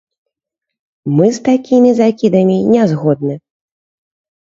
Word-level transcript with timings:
Мы 1.19 1.27
з 1.37 1.45
такімі 1.51 1.89
закідамі 2.01 2.57
не 2.73 2.91
згодны. 2.97 3.35